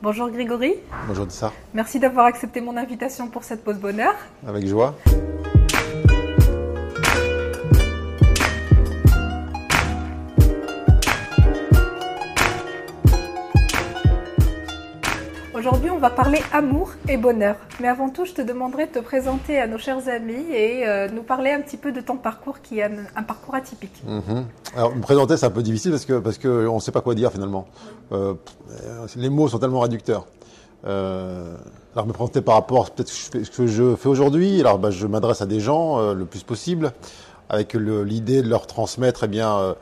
[0.00, 0.74] Bonjour Grégory.
[1.08, 1.52] Bonjour Dissa.
[1.74, 4.14] Merci d'avoir accepté mon invitation pour cette pause bonheur.
[4.46, 4.94] Avec joie.
[15.68, 17.56] Aujourd'hui, on va parler amour et bonheur.
[17.78, 21.10] Mais avant tout, je te demanderai de te présenter à nos chers amis et euh,
[21.10, 24.02] nous parler un petit peu de ton parcours qui est un, parcours atypique.
[24.06, 24.46] Mhm.
[24.74, 27.14] Alors, me présenter, c'est un peu difficile parce que parce que ne sait pas quoi
[27.14, 27.66] dire finalement.
[28.12, 28.32] Euh,
[29.16, 30.24] les mots sont tellement réducteurs.
[30.86, 31.54] Euh,
[31.94, 34.60] alors, me présenter par rapport peut-être ce que je fais aujourd'hui.
[34.60, 36.94] Alors, bah, je m'adresse à des gens le plus possible
[37.48, 39.74] avec l'idée de leur transmettre, eh bien, euh,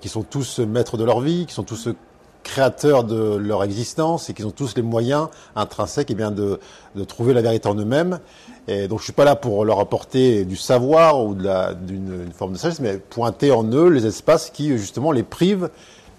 [0.00, 1.88] qui sont tous maîtres de leur vie, qui sont tous
[2.42, 6.60] créateurs de leur existence et qui ont tous les moyens intrinsèques eh bien, de,
[6.94, 8.20] de trouver la vérité en eux-mêmes.
[8.68, 12.58] Et donc je suis pas là pour leur apporter du savoir ou d'une forme de
[12.58, 15.70] sagesse, mais pointer en eux les espaces qui justement les privent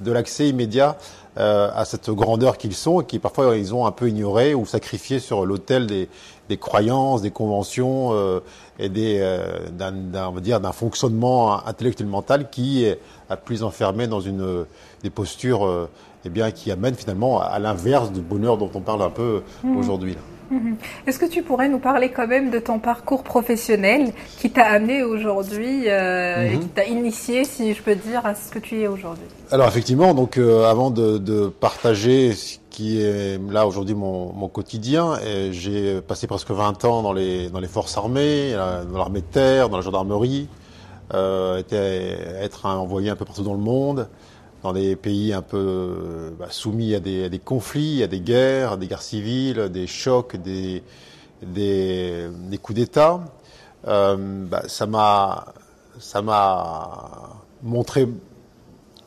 [0.01, 0.97] de l'accès immédiat
[1.37, 4.65] euh, à cette grandeur qu'ils sont et qui parfois ils ont un peu ignoré ou
[4.65, 6.09] sacrifié sur l'autel des,
[6.49, 8.39] des, croyances, des conventions euh,
[8.77, 9.93] et des euh, d'un
[10.27, 14.65] on va dire d'un fonctionnement intellectuel mental qui est à plus enfermé dans une
[15.01, 15.89] des postures euh,
[16.25, 19.77] eh bien, qui amène finalement à l'inverse du bonheur dont on parle un peu Mmh.
[19.77, 20.17] aujourd'hui.
[20.51, 20.75] Mhm.
[21.07, 25.01] Est-ce que tu pourrais nous parler quand même de ton parcours professionnel qui t'a amené
[25.01, 26.59] aujourd'hui euh, et Mhm.
[26.59, 29.25] qui t'a initié, si je peux dire, à ce que tu es aujourd'hui?
[29.51, 34.47] Alors effectivement, donc euh, avant de, de partager ce qui est là aujourd'hui mon, mon
[34.47, 35.13] quotidien,
[35.51, 39.25] j'ai passé presque 20 ans dans les, dans les forces armées, euh, dans l'armée de
[39.25, 40.47] terre, dans la gendarmerie,
[41.13, 41.75] euh, été,
[42.41, 44.07] être un- envoyé un peu partout dans le monde,
[44.63, 48.21] dans des pays un peu euh, bah, soumis à des, à des conflits, à des
[48.21, 50.81] guerres, à des guerres civiles, des chocs, des,
[51.41, 53.19] des, des coups d'État.
[53.87, 55.53] Euh, bah, ça m'a
[55.99, 57.29] ça m'a
[57.61, 58.07] montré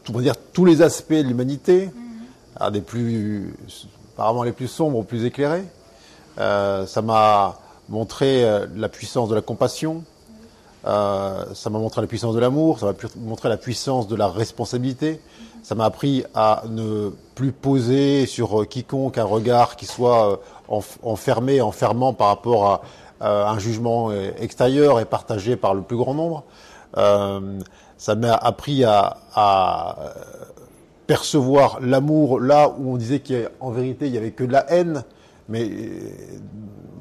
[0.09, 1.91] on va dire tous les aspects de l'humanité,
[2.55, 3.53] à des plus
[4.15, 5.65] apparemment les plus sombres aux plus éclairés.
[6.39, 8.45] Euh, ça m'a montré
[8.77, 10.05] la puissance de la compassion.
[10.87, 14.29] Euh, ça m'a montré la puissance de l'amour, ça m'a montré la puissance de la
[14.29, 15.21] responsabilité.
[15.63, 20.37] Ça m'a appris à ne plus poser sur euh, quiconque un regard qui soit euh,
[20.71, 22.81] enf- enfermé, enfermant par rapport à,
[23.19, 26.45] un jugement extérieur et partagé par le plus grand nombre.
[26.95, 29.97] Ça m'a appris à, à
[31.07, 35.03] percevoir l'amour là où on disait qu'en vérité il y avait que de la haine.
[35.49, 35.71] Mais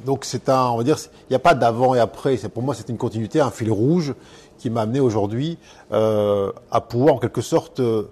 [0.05, 0.97] donc c'est un, on va dire,
[1.29, 2.37] il n'y a pas d'avant et après.
[2.53, 4.13] Pour moi c'est une continuité, un fil rouge
[4.57, 5.57] qui m'a amené aujourd'hui
[5.91, 8.03] euh, à pouvoir en quelque sorte euh,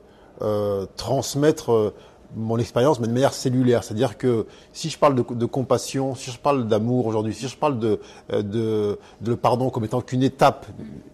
[0.42, 1.94] euh, transmettre euh,
[2.36, 3.84] mon expérience, mais de manière cellulaire.
[3.84, 7.80] C'est-à-dire que si je parle de, compassion, si je parle d'amour aujourd'hui, si je parle
[7.80, 8.00] de,
[8.32, 10.66] euh, de, de le pardon comme étant qu'une étape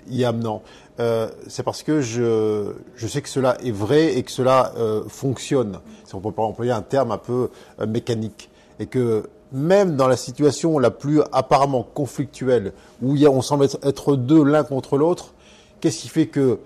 [0.10, 0.62] y amenant,
[1.00, 5.04] euh, c'est parce que je, je sais que cela est vrai et que cela euh,
[5.08, 5.80] fonctionne.
[6.06, 7.50] Si on peut employer un terme un peu
[7.88, 8.50] mécanique.
[8.80, 13.42] Et que même dans la situation la plus apparemment conflictuelle, où il y a, on
[13.42, 15.34] semble être, être deux l'un contre l'autre,
[15.80, 16.60] qu'est-ce qui fait que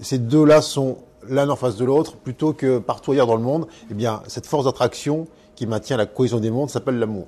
[0.00, 3.66] ces deux-là sont l'un en face de l'autre, plutôt que partout ailleurs dans le monde,
[3.90, 5.26] eh bien, cette force d'attraction
[5.56, 7.26] qui maintient la cohésion des mondes s'appelle l'amour.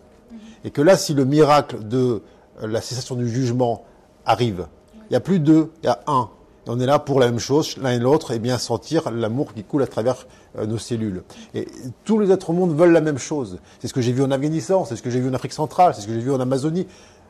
[0.65, 2.23] Et que là, si le miracle de
[2.63, 3.85] la cessation du jugement
[4.25, 4.67] arrive,
[5.09, 6.31] il n'y a plus deux, il y a un.
[6.67, 9.65] On est là pour la même chose, l'un et l'autre, et bien sentir l'amour qui
[9.65, 10.27] coule à travers
[10.59, 11.23] euh, nos cellules.
[11.55, 11.67] Et
[12.05, 13.59] tous les êtres au monde veulent la même chose.
[13.81, 15.95] C'est ce que j'ai vu en Afghanistan, c'est ce que j'ai vu en Afrique centrale,
[15.95, 16.87] c'est ce que j'ai vu en Amazonie.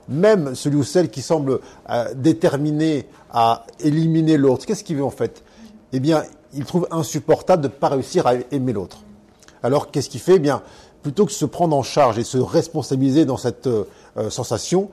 [0.08, 5.10] Même celui ou celle qui semble euh, déterminé à éliminer l'autre, qu'est-ce qu'il veut en
[5.10, 5.44] fait?
[5.92, 8.98] Eh bien, il trouve insupportable de ne pas réussir à aimer l'autre.
[9.62, 10.36] Alors qu'est-ce qu'il fait?
[10.36, 10.62] Eh bien,
[11.02, 13.84] plutôt que de se prendre en charge et se responsabiliser dans cette euh,
[14.28, 14.90] sensation,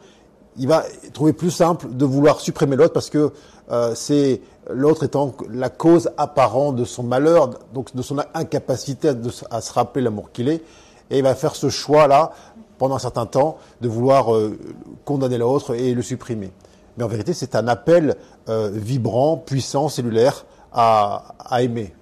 [0.57, 3.31] il va trouver plus simple de vouloir supprimer l'autre parce que
[3.71, 9.13] euh, c'est l'autre étant la cause apparente de son malheur, donc de son incapacité à,
[9.13, 10.63] de s- à se rappeler l'amour qu'il est,
[11.09, 12.31] et il va faire ce choix-là
[12.77, 14.57] pendant un certain temps de vouloir euh,
[15.05, 16.51] condamner l'autre et le supprimer.
[16.97, 18.15] Mais en vérité, c'est un appel
[18.49, 21.93] euh, vibrant, puissant, cellulaire à, à aimer.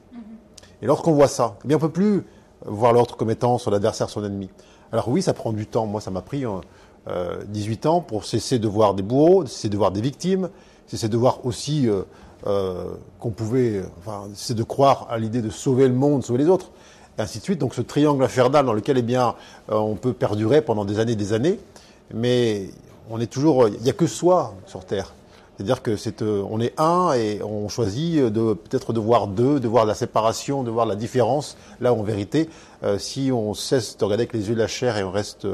[0.81, 2.25] Et lorsqu'on voit ça, eh bien, on peut plus
[2.65, 4.49] voir l'autre comme étant son adversaire, son ennemi.
[4.91, 5.85] Alors oui, ça prend du temps.
[5.85, 6.45] Moi, ça m'a pris
[7.07, 10.49] euh, 18 ans pour cesser de voir des bourreaux, cesser de voir des victimes,
[10.87, 12.01] cesser de voir aussi euh,
[12.47, 16.49] euh, qu'on pouvait, enfin, cesser de croire à l'idée de sauver le monde, sauver les
[16.49, 16.69] autres,
[17.17, 17.59] et ainsi de suite.
[17.59, 19.35] Donc ce triangle infernal dans lequel, eh bien,
[19.71, 21.59] euh, on peut perdurer pendant des années et des années,
[22.13, 22.69] mais
[23.09, 25.13] on est toujours, il n'y a que soi sur Terre.
[25.55, 29.59] C'est-à-dire que c'est, euh, on est un et on choisit de peut-être de voir deux,
[29.59, 31.57] de voir la séparation, de voir la différence.
[31.79, 32.49] Là, en vérité,
[32.83, 35.47] euh, si on cesse de regarder avec les yeux de la chair et on reste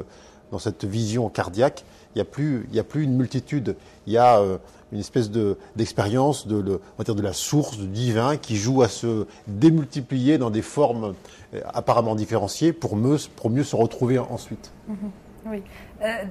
[0.51, 1.83] dans cette vision cardiaque,
[2.15, 3.75] il n'y a plus, une multitude.
[4.06, 4.57] Il y a euh,
[4.92, 6.80] une espèce de, d'expérience de,
[7.21, 11.15] la source, du divin, qui joue à se démultiplier dans des formes
[11.53, 14.71] euh, apparemment différenciées pour mieux, se retrouver ensuite.
[15.45, 15.63] Oui.
[16.03, 16.24] Euh,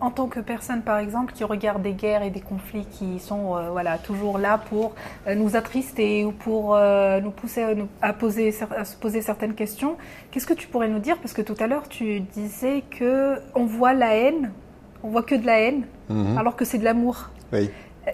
[0.00, 3.56] en tant que personne, par exemple, qui regarde des guerres et des conflits qui sont
[3.56, 4.94] euh, voilà, toujours là pour
[5.26, 9.22] euh, nous attrister ou pour euh, nous pousser à, nous- à poser, à se poser
[9.22, 9.96] certaines questions,
[10.30, 11.16] qu'est-ce que tu pourrais nous dire?
[11.18, 14.50] Parce que tout à l'heure, tu disais que on voit la haine,
[15.02, 16.36] on voit que de la haine, Mhm.
[16.38, 17.30] alors que c'est de l'amour.
[17.52, 17.70] Oui.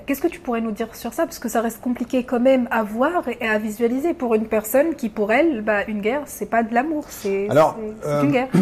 [0.07, 1.25] Qu'est-ce que tu pourrais nous dire sur ça?
[1.27, 4.95] Parce que ça reste compliqué quand même à voir et à visualiser pour une personne
[4.95, 7.49] qui, pour elle, bah, une guerre, c'est pas de l'amour, c'est
[8.23, 8.49] une guerre.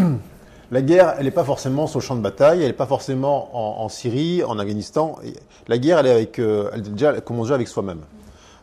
[0.73, 3.83] La guerre, elle n'est pas forcément sur le champ de bataille, elle n'est pas forcément
[3.83, 5.19] en, Syrie, en Afghanistan.
[5.67, 8.01] La guerre, elle est avec, euh, elle, déjà, commence déjà avec soi-même.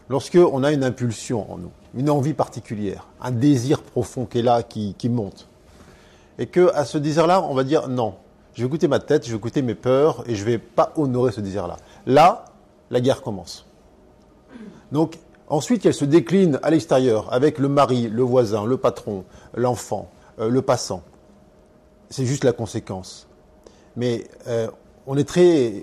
[0.09, 4.41] Lorsque on a une impulsion en nous, une envie particulière, un désir profond qui est
[4.41, 5.49] là, qui, monte,
[6.39, 8.13] et que à ce désir-là, on va dire non,
[8.53, 11.33] je vais écouter ma tête, je vais écouter mes peurs, et je vais pas honorer
[11.33, 11.75] ce désir-là.
[12.05, 12.45] Là,
[12.89, 13.65] la guerre commence.
[14.93, 15.17] Donc,
[15.49, 20.09] ensuite, elle se décline à l'extérieur avec le mari, le voisin, le patron, l'enfant,
[20.39, 21.03] euh, le passant
[22.09, 23.27] c'est juste la conséquence.
[23.95, 24.67] Mais euh,
[25.05, 25.73] on est très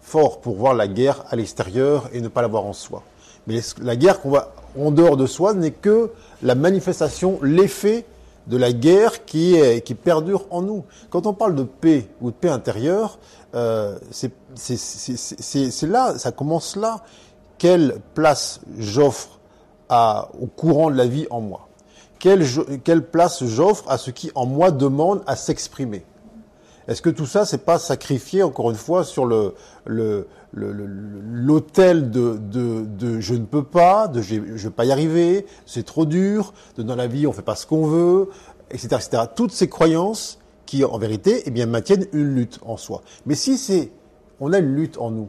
[0.00, 3.02] fort pour voir la guerre à l'extérieur et ne pas la voir en soi.
[3.46, 6.10] Mais la guerre qu'on voit en dehors de soi n'est que
[6.42, 8.04] la manifestation, l'effet
[8.46, 10.84] de la guerre qui, qui perdure en nous.
[11.10, 13.18] Quand on parle de paix ou de paix intérieure,
[13.54, 13.98] euh,
[14.54, 17.02] c'est là, ça commence là.
[17.58, 19.38] Quelle place j'offre
[19.90, 21.68] au courant de la vie en moi?
[22.22, 26.04] Quelle, place j'offre à ce qui en moi demande à s'exprimer
[26.86, 29.54] Est-ce que tout ça, c'est pas sacrifié encore une fois sur le
[29.84, 32.38] le- l'autel de,
[33.20, 37.06] je ne peux pas, de je vais pas y arriver, c'est trop dur, dans la
[37.08, 38.28] vie on fait pas ce qu'on veut,
[38.70, 39.24] etc., etc.
[39.34, 43.02] Toutes ces croyances qui en vérité, eh bien, maintiennent une lutte en soi.
[43.26, 43.90] Mais si c'est,
[44.40, 45.28] on a une lutte en nous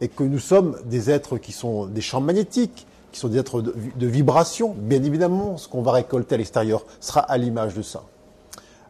[0.00, 3.62] et que nous sommes des êtres qui sont des champs magnétiques, qui sont des êtres
[3.62, 7.82] de, de vibration, bien évidemment, ce qu'on va récolter à l'extérieur sera à l'image de
[7.82, 8.02] ça.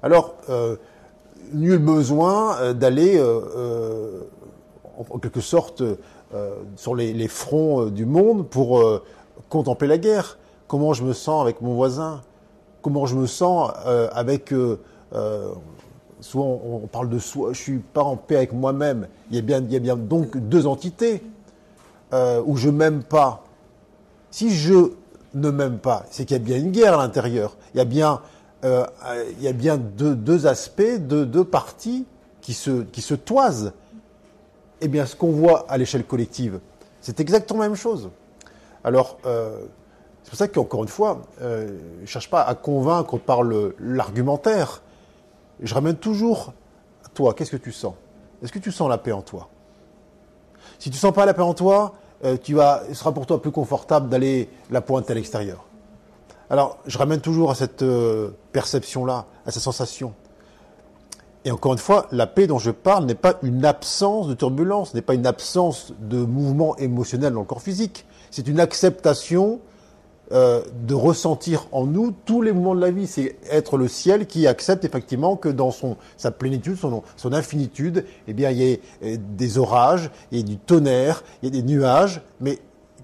[0.03, 0.77] Alors, euh,
[1.53, 4.23] nul besoin euh, d'aller, euh,
[4.99, 5.83] en, quelque sorte,
[6.77, 8.81] sur les, les fronts du monde pour
[9.49, 10.39] contempler la guerre.
[10.69, 12.23] Comment je me sens avec mon voisin?
[12.83, 13.73] Comment je me sens
[14.13, 14.55] avec...
[16.21, 19.09] souvent, on, parle de soi, je suis pas en paix avec moi-même.
[19.31, 21.21] Il y a bien, il y a bien donc deux entités
[22.13, 23.43] où je m'aime pas.
[24.31, 24.93] Si je
[25.35, 27.57] ne m'aime pas, c'est qu'il y a bien une guerre à l'intérieur.
[27.75, 28.21] Il y a bien,
[28.65, 28.85] euh,
[29.39, 32.07] il y a bien deux, aspects, deux, parties
[32.41, 33.73] qui se, qui se toisent.
[34.81, 36.61] Eh bien, ce qu'on voit à l'échelle collective,
[37.01, 38.11] c'est exactement la même chose.
[38.83, 39.59] Alors, euh,
[40.23, 43.43] c'est pour ça qu'encore une fois, euh, je ne cherche pas à convaincre par
[43.79, 44.83] l'argumentaire.
[45.61, 46.55] Je ramène toujours
[47.05, 47.95] à toi, qu'est-ce que tu sens?
[48.43, 49.49] Est-ce que tu sens la paix en toi?
[50.79, 51.95] Si tu sens pas la paix en toi,
[52.25, 55.65] euh, ce sera pour toi plus confortable d'aller la pointe à l'extérieur.
[56.51, 60.15] Alors, je ramène toujours à cette euh, perception-là, à cette sensation.
[61.45, 64.93] Et encore une fois, la paix dont je parle n'est pas une absence de turbulence,
[64.93, 68.05] n'est pas une absence de mouvement émotionnel dans le corps physique.
[68.31, 69.61] C'est une acceptation
[70.33, 73.09] euh, de ressentir en nous tous les mouvements de la vie.
[73.09, 78.05] C'est être le ciel qui accepte effectivement que dans son, sa plénitude, son, son infinitude,
[78.29, 81.49] eh bien, il y ait euh, des orages, il y ait du tonnerre, il y
[81.49, 82.23] ait des nuages.
[82.41, 82.61] Mais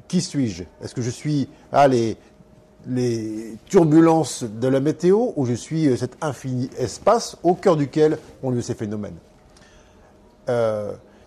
[0.06, 0.62] qui suis-je?
[0.82, 2.16] Est-ce que je suis ah, les,
[2.86, 8.18] les turbulences de la météo ou je suis euh, cet infini espace au cœur duquel
[8.44, 9.16] ont lieu ces phénomènes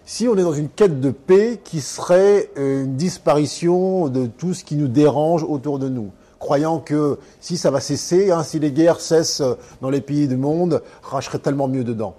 [0.09, 4.55] si on est dans une quête de paix qui serait euh, une disparition de tout
[4.55, 8.57] ce qui nous dérange autour de nous, croyant que si ça va cesser, hein, si
[8.57, 10.81] les guerres cessent euh, dans les pays du monde,
[11.21, 12.15] serais tellement mieux dedans.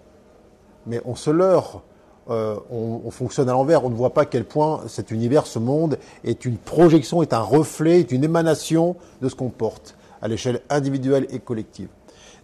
[0.86, 1.82] Mais on se leurre,
[2.28, 5.48] euh, on, on fonctionne à l'envers, on ne voit pas à quel point cet univers,
[5.48, 9.96] ce monde, est une projection, est un reflet, est une émanation de ce qu'on porte
[10.22, 11.88] à l'échelle individuelle et collective.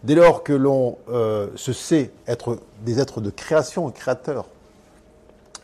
[0.02, 0.98] Dès lors que l'on
[1.54, 4.46] se sait être des êtres de création créateurs,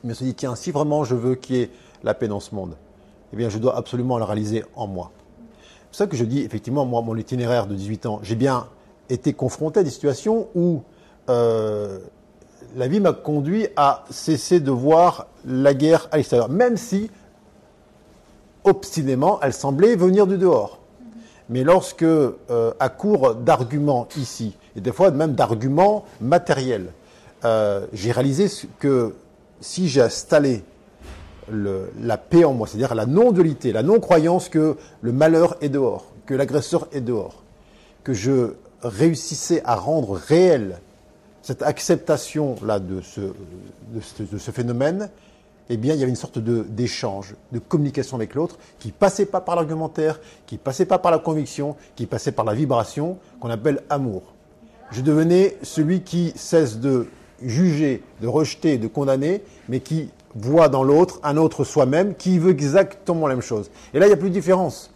[0.05, 1.71] mais on se dit, tiens, si vraiment je veux qu'il y ait
[2.03, 2.77] la paix dans ce monde,
[3.33, 5.11] eh bien, je dois absolument la réaliser en moi.
[5.81, 8.67] C'est pour ça que je dis, effectivement, moi, mon itinéraire de 18 ans, j'ai bien
[9.09, 10.83] été confronté à des situations où
[11.29, 11.99] euh,
[12.77, 17.11] la vie m'a conduit à cesser de voir la guerre à l'extérieur, même si,
[18.65, 20.79] obstinément, elle semblait venir du dehors.
[21.49, 22.33] Mais lorsque, euh,
[22.81, 26.93] à court d'arguments ici, et des fois même d'arguments matériels,
[27.45, 28.47] euh, j'ai réalisé
[28.79, 29.15] que
[29.63, 30.63] si j'ai installé
[31.51, 36.35] la paix en moi, c'est-à-dire la non-dualité, la non-croyance que le malheur est dehors, que
[36.35, 37.43] l'agresseur est dehors,
[38.05, 40.81] que je réussissais à rendre réel
[41.43, 45.11] cette acceptation-là de ce, de de phénomène,
[45.69, 49.41] eh bien, il y avait une sorte d'échange, de, communication avec l'autre, qui passait pas
[49.41, 53.83] par l'argumentaire, qui passait pas par la conviction, qui passait par la vibration, qu'on appelle
[53.89, 54.23] amour.
[54.91, 57.07] Je devenais celui qui cesse de
[57.47, 62.51] juger, de rejeter, de condamner, mais qui voit dans l'autre un autre soi-même qui veut
[62.51, 63.71] exactement la même chose.
[63.95, 64.91] Et là, il n'y a plus de différence.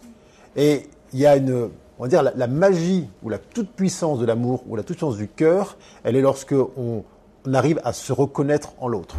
[0.55, 4.63] Et il y a une, on va dire, la, magie ou la toute-puissance de l'amour
[4.67, 7.03] ou la toute-puissance du cœur, elle est lorsque on,
[7.53, 9.15] arrive à se reconnaître en l'autre.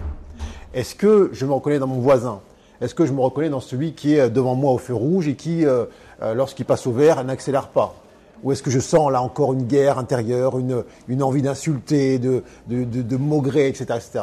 [0.74, 2.40] Est-ce que je me reconnais dans mon voisin?
[2.82, 5.34] Est-ce que je me reconnais dans celui qui est devant moi au feu rouge et
[5.34, 5.86] qui, euh,
[6.20, 7.94] euh, lorsqu'il passe au vert, n'accélère pas?
[8.42, 13.58] Ou est-ce que je sens là encore une guerre intérieure, une, envie d'insulter, de, de,
[13.60, 14.20] etc., etc.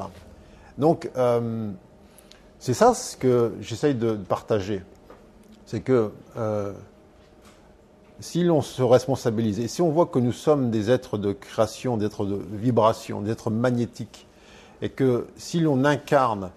[0.78, 1.72] Donc, euh,
[2.60, 4.82] c'est ça ce que j'essaye de partager.
[5.66, 6.74] C'est que euh,
[8.20, 11.98] si l'on se responsabilise et si on voit que nous sommes des êtres de création,
[11.98, 14.28] des êtres de vibration, des êtres magnétiques,
[14.82, 16.52] et que si l'on incarne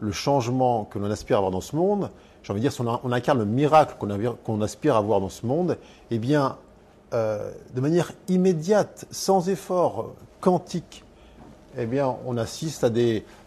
[0.00, 2.10] le changement que l'on aspire à avoir dans ce monde,
[2.42, 5.44] j'ai envie de dire, si on, incarne le miracle qu'on aspire à avoir dans ce
[5.44, 5.76] monde,
[6.10, 6.56] eh bien,
[7.14, 11.04] euh, de manière immédiate, sans effort, quantique,
[11.76, 12.84] eh bien, on assiste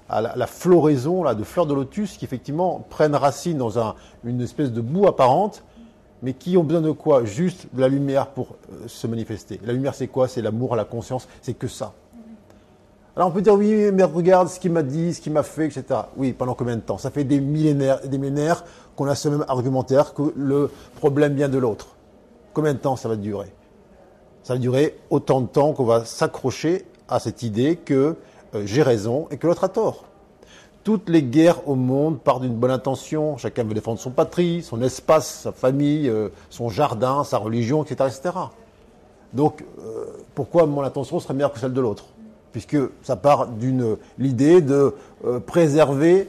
[0.10, 4.72] à la, floraison de fleurs de lotus qui effectivement prennent racine dans un, une espèce
[4.72, 5.64] de boue apparente,
[6.22, 7.26] mais qui ont besoin de quoi?
[7.26, 9.60] Juste de la lumière pour euh, se manifester.
[9.64, 10.28] La lumière, c'est quoi?
[10.28, 11.94] C'est l'amour, la conscience, c'est que ça.
[13.16, 15.66] Alors on peut dire oui, mais regarde ce qu'il m'a dit, ce qu'il m'a fait,
[15.66, 15.84] etc.
[16.16, 16.98] Oui, pendant combien de temps?
[16.98, 18.64] Ça fait des millénaires, des millénaires
[18.96, 21.96] qu'on a ce même argumentaire que le problème vient de l'autre.
[22.54, 23.54] Combien de temps ça va durer?
[24.44, 28.16] Ça va durer autant de temps qu'on va s'accrocher à cette idée que
[28.56, 30.06] euh, j'ai raison et que l'autre a tort.
[30.84, 33.38] Toutes les guerres au monde partent d'une bonne intention.
[33.38, 38.10] Chacun veut défendre son patrie, son espace, sa famille, euh, son jardin, sa religion, etc.
[38.10, 38.36] etc.
[39.34, 42.06] Donc, euh, pourquoi mon intention serait meilleure que celle de l'autre?
[42.52, 44.94] Puisque ça part d'une l'idée de
[45.46, 46.28] préserver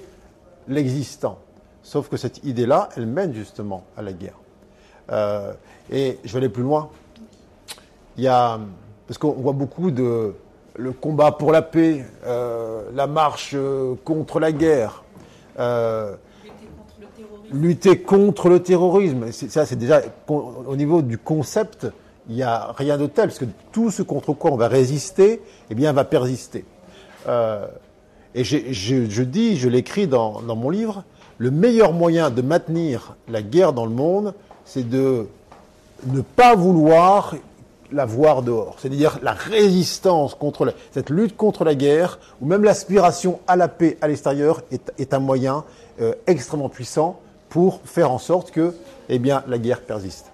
[0.68, 1.38] l'existant.
[1.82, 4.41] Sauf que cette idée-là, elle mène justement à la guerre.
[5.10, 6.90] Et je vais aller plus loin.
[8.16, 8.58] Il y a,
[9.06, 10.34] parce qu'on voit beaucoup de,
[10.76, 15.04] le combat pour la paix, euh, la marche euh, contre la guerre,
[15.58, 16.14] euh,
[17.52, 19.30] lutter contre le terrorisme.
[19.32, 21.86] Ça, c'est déjà au niveau du concept,
[22.28, 25.42] il n'y a rien de tel, parce que tout ce contre quoi on va résister,
[25.70, 26.64] eh bien, va persister.
[28.34, 31.04] et je, dis, je l'écris dans mon livre,
[31.38, 34.34] le meilleur moyen de maintenir la guerre dans le monde,
[34.72, 35.26] c'est de
[36.06, 37.34] ne pas vouloir
[37.92, 38.76] la voir dehors.
[38.78, 43.98] C'est-à-dire la résistance contre cette lutte contre la guerre, ou même l'aspiration à la paix
[44.00, 45.64] à l'extérieur est, un moyen
[46.00, 48.74] euh, extrêmement puissant pour faire en sorte que,
[49.10, 50.30] eh la guerre persiste.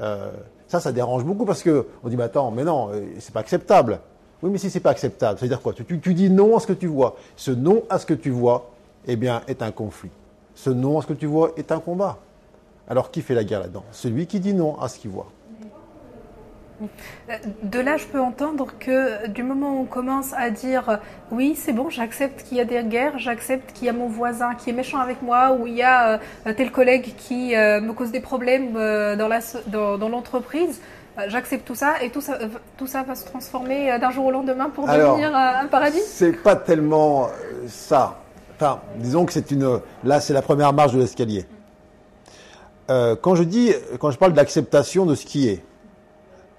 [0.00, 0.30] Euh,
[0.68, 3.40] ça, ça dérange beaucoup parce que on dit, mais attends, mais non, euh, c'est pas
[3.40, 3.98] acceptable.
[4.44, 5.72] Oui, mais si c'est pas acceptable, c'est-à-dire quoi?
[5.72, 7.16] Tu, tu, dis non à ce que tu vois.
[7.34, 8.70] Ce non à ce que tu vois,
[9.08, 10.10] eh bien, est un conflit.
[10.54, 12.18] Ce non à ce que tu vois est un combat.
[12.92, 13.84] Alors qui fait la guerre là-dedans?
[13.90, 15.28] Celui qui dit non à ce qu'il voit.
[17.62, 20.98] De là, je peux entendre que du moment où on commence à dire
[21.30, 24.54] oui, c'est bon, j'accepte qu'il y a des guerres, j'accepte qu'il y a mon voisin
[24.54, 27.94] qui est méchant avec moi, ou il y a euh, tel collègue qui euh, me
[27.94, 30.82] cause des problèmes euh, dans l'entreprise,
[31.28, 32.36] j'accepte tout ça et tout ça,
[32.76, 36.02] tout ça va se transformer d'un jour au lendemain pour devenir un paradis?
[36.04, 37.30] C'est pas tellement
[37.68, 38.18] ça.
[38.56, 39.80] Enfin, disons que c'est une.
[40.04, 41.46] Là, c'est la première marche de l'escalier.
[42.88, 45.64] Quand je dis, quand je parle d'acceptation de ce qui est,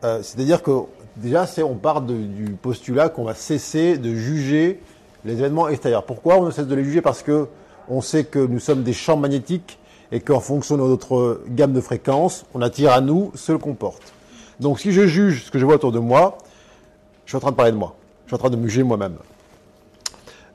[0.03, 0.71] euh, c'est-à-dire que
[1.15, 4.81] déjà, on part du postulat qu'on va cesser de juger
[5.23, 6.03] les événements extérieurs.
[6.03, 7.01] Pourquoi on cesse de les juger?
[7.01, 7.47] Parce que
[7.87, 9.79] on sait que nous sommes des champs magnétiques
[10.11, 14.13] et qu'en fonction de notre gamme de fréquences, on attire à nous ce qu'on porte.
[14.59, 16.37] Donc si je juge ce que je vois autour de moi,
[17.25, 17.95] je suis en train de parler de moi.
[18.25, 19.15] Je suis en train de me juger moi-même.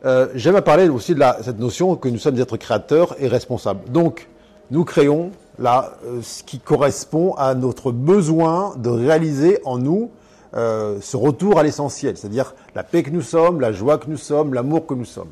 [0.05, 3.27] Euh, J'aime à parler aussi de cette notion que nous sommes des êtres créateurs et
[3.27, 3.91] responsables.
[3.91, 4.29] Donc,
[4.71, 10.11] nous créons là euh, ce qui correspond à notre besoin de réaliser en nous
[10.55, 14.17] euh, ce retour à l'essentiel, c'est-à-dire la paix que nous sommes, la joie que nous
[14.17, 15.29] sommes, l'amour que nous sommes.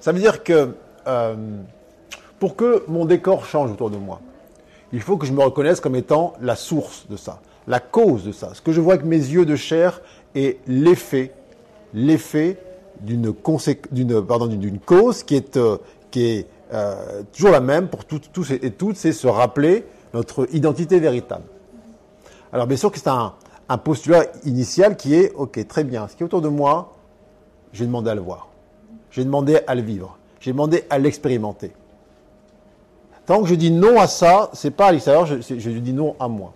[0.00, 0.70] Ça veut dire que
[1.06, 1.34] euh,
[2.38, 4.20] pour que mon décor change autour de moi,
[4.92, 8.32] il faut que je me reconnaisse comme étant la source de ça, la cause de
[8.32, 8.54] ça.
[8.54, 10.00] Ce que je vois avec mes yeux de chair
[10.34, 11.32] est l'effet,
[11.92, 12.56] l'effet
[13.00, 13.64] d'une cause
[15.24, 19.84] qui est euh, toujours la même pour tous et toutes, c'est se rappeler
[20.14, 21.44] notre identité véritable.
[22.52, 23.34] Alors bien sûr que c'est un,
[23.84, 26.94] postulat initial qui est, ok, très bien, ce qui est autour de moi,
[27.72, 28.48] j'ai demandé à le voir,
[29.10, 31.72] j'ai demandé à le vivre, j'ai demandé à l'expérimenter.
[33.26, 36.16] Tant que je dis non à ça, c'est pas à l'extérieur, je, je dis non
[36.18, 36.52] à moi.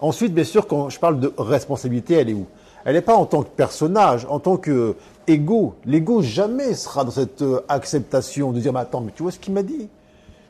[0.00, 2.46] Ensuite, bien sûr, quand je parle de responsabilité, elle est où?
[2.84, 4.96] Elle n'est pas en tant que personnage, en tant que
[5.30, 5.74] égaux.
[5.84, 9.38] L'ego jamais sera dans cette euh, acceptation de dire, mais attends, mais tu vois ce
[9.38, 9.88] qu'il m'a dit?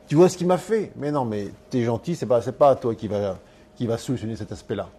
[0.07, 0.91] Tu vois ce qu'il m'a fait?
[0.97, 3.37] Mais non, mais t'es gentil, c'est pas, pas toi qui va,
[3.75, 4.89] qui solutionner cet aspect-là.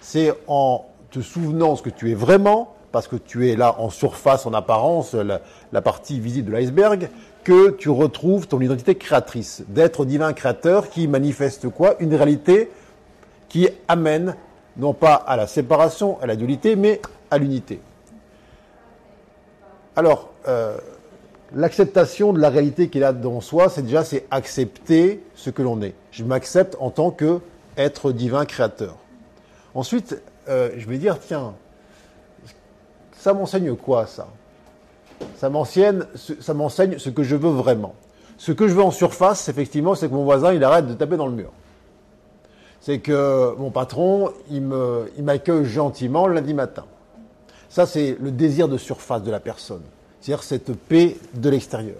[0.00, 3.90] C'est en te souvenant ce que tu es vraiment, parce que tu es là en
[3.90, 5.40] surface, en apparence, la,
[5.72, 7.10] la partie visible de l'iceberg,
[7.42, 11.96] que tu retrouves ton identité créatrice, d'être divin créateur qui manifeste quoi?
[12.00, 12.70] Une réalité
[13.48, 14.34] qui amène
[14.76, 17.00] non pas à la séparation, à la dualité, mais
[17.30, 17.80] à l'unité.
[19.96, 20.76] Alors, euh,
[21.54, 25.80] l'acceptation de la réalité qu'il a dans soi, c'est déjà c'est accepter ce que l'on
[25.82, 25.94] est.
[26.10, 27.40] Je m'accepte en tant que
[27.76, 28.96] être divin créateur.
[29.74, 31.54] Ensuite, euh, je vais dire tiens,
[33.16, 34.26] ça m'enseigne quoi ça?
[35.36, 36.02] Ça m'enseigne,
[36.40, 37.94] ça m'enseigne ce que je veux vraiment.
[38.36, 41.16] Ce que je veux en surface, effectivement, c'est que mon voisin il arrête de taper
[41.16, 41.50] dans le mur.
[42.80, 44.60] C'est que mon patron, il
[45.22, 46.84] m'accueille gentiment lundi matin.
[47.74, 49.82] Ça, c'est le désir de surface de la personne.
[50.20, 51.98] C'est-à-dire cette paix de l'extérieur.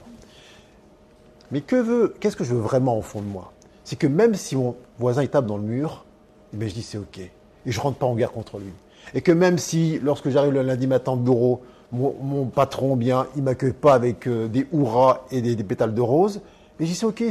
[1.50, 3.50] Mais qu'est-ce que je veux vraiment au fond de moi?
[3.82, 6.04] C'est que même si mon voisin tape dans le mur,
[6.52, 7.18] eh bien, je dis c'est ok.
[7.18, 7.32] Et
[7.66, 8.70] je rentre pas en guerre contre lui.
[9.14, 13.42] Et que même si, lorsque j'arrive le lundi matin au bureau, mon, patron, bien, il
[13.42, 16.40] m'accueille pas avec euh, des hurrahs et des, pétales de rose,
[16.78, 17.24] mais je dis c'est ok,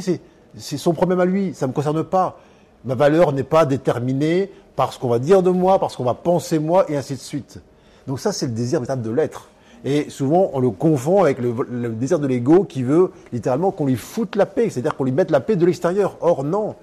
[0.58, 2.38] c'est, son problème à lui, ça me concerne pas.
[2.84, 6.04] Ma valeur n'est pas déterminée par ce qu'on va dire de moi, par ce qu'on
[6.04, 7.62] va penser moi, et ainsi de suite.
[8.08, 9.50] Donc ça, c'est le désir véritable de l'être.
[9.86, 13.98] Et souvent, on le confond avec le, désir de l'ego qui veut littéralement qu'on lui
[13.98, 16.18] foute la paix, c'est-à-dire qu'on lui mette la paix de l'extérieur.
[16.22, 16.76] Or, non.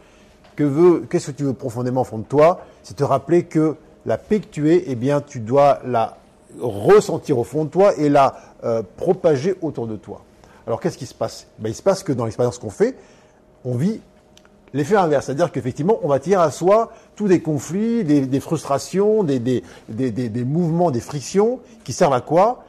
[0.56, 2.60] Que veut, qu'est-ce que tu veux profondément au fond de toi?
[2.82, 6.18] C'est te rappeler que la paix que tu es, eh bien, tu dois la
[6.60, 10.22] ressentir au fond de toi et la euh, propager autour de toi.
[10.66, 11.46] Alors, qu'est-ce qui se passe?
[11.58, 12.96] Ben, Il se passe que dans l'expérience qu'on fait,
[13.64, 14.00] on vit
[14.74, 19.38] l'effet inverse, c'est-à-dire qu'effectivement, on va tirer à soi tous des conflits, des, frustrations, des,
[19.90, 22.64] des, mouvements, des frictions, qui servent à quoi?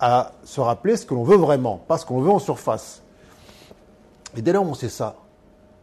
[0.00, 3.00] À se rappeler ce que l'on veut vraiment, pas ce qu'on veut en surface.
[4.36, 5.14] Et dès lors on sait ça,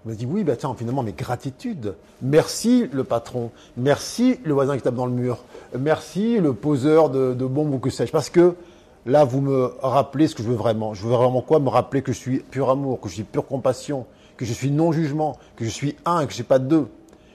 [0.05, 1.95] on se dit oui, bah tiens, finalement, mais gratitude.
[2.21, 5.37] Merci le patron, merci le voisin qui tape dans le mur,
[5.79, 8.55] merci le poseur de, de bombes ou que sais-je, parce que
[9.05, 10.93] là, vous me rappelez ce que je veux vraiment.
[10.93, 11.59] Je veux vraiment quoi?
[11.59, 14.71] Me rappeler que je suis pur amour, que je suis pure compassion, que je suis
[14.71, 16.89] non-jugement, que je suis un que je n'ai pas deux.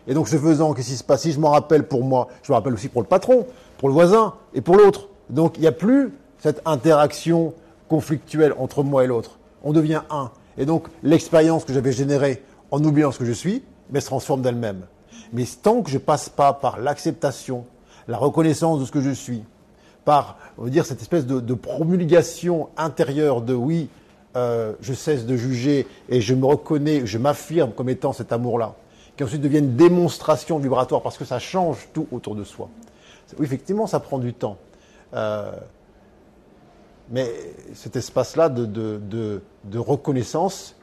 [0.07, 1.23] Et donc, ce faisant, qu'est-ce qui se passe?
[1.23, 3.47] Si je m'en rappelle pour moi, je me rappelle aussi pour le patron,
[3.79, 5.09] pour le voisin et pour l'autre.
[5.31, 7.55] Donc, il n'y a plus cette interaction
[7.88, 9.38] conflictuelle entre moi et l'autre.
[9.62, 10.31] On devient un.
[10.59, 14.43] Et donc, l'expérience que j'avais générée en oubliant ce que je suis, mais se transforme
[14.43, 14.83] d'elle-même.
[15.33, 17.64] Mais tant que je passe pas par l'acceptation,
[18.09, 19.43] la reconnaissance de ce que je suis,
[20.05, 23.88] par, on dire, cette espèce de, de promulgation intérieure de oui,
[24.37, 28.75] euh, je cesse de juger et je me reconnais, je m'affirme comme étant cet amour-là,
[29.16, 32.68] qui ensuite devient une démonstration vibratoire parce que ça change tout autour de soi.
[33.38, 34.59] Oui, effectivement, ça prend du temps.
[35.14, 35.53] Euh,
[37.11, 37.31] mais
[37.74, 40.77] cet espace-là de, de, reconnaissance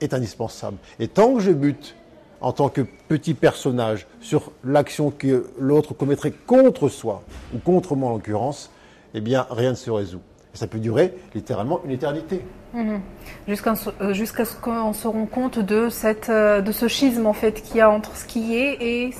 [0.00, 0.76] est indispensable.
[0.98, 1.96] Et tant que je bute
[2.40, 7.22] en tant que petit personnage sur l'action que l'autre commettrait contre soi,
[7.54, 8.70] ou contre moi en l'occurrence,
[9.14, 10.20] eh bien, rien ne se résout.
[10.54, 12.44] Et ça peut durer littéralement une éternité.
[12.76, 13.00] Mhm.
[13.48, 17.62] Euh, jusqu'à ce qu'on se rende compte de, cette, euh, de ce schisme en fait
[17.62, 19.12] qu'il y a entre ce qui est et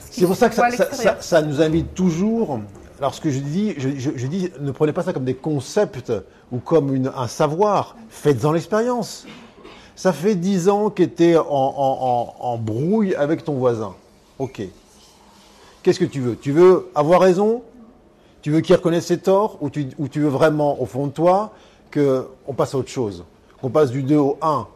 [0.00, 0.54] ce qui C'est pour ça que
[1.20, 2.60] ça, nous invite toujours.
[3.00, 6.12] Alors ce que je dis, je, dis, ne prenez pas ça comme des concepts
[6.52, 7.96] ou comme une, un savoir.
[8.10, 9.26] Faites-en l'expérience.
[9.96, 13.94] Ça fait dix ans que tu es en, brouille avec ton voisin.
[14.38, 14.62] Ok.
[15.82, 16.36] Qu'est-ce que tu veux?
[16.36, 17.62] Tu veux avoir raison?
[18.40, 19.58] Tu veux qu'il reconnaisse ses torts?
[19.62, 21.52] Ou tu, ou tu veux vraiment, au fond de toi,
[21.94, 23.24] qu'on passe à autre chose,
[23.62, 24.66] qu'on passe du 2 au 1.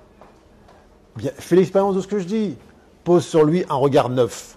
[1.17, 2.55] Bien, fais l'expérience de ce que je dis.
[3.03, 4.57] Pose sur lui un regard neuf.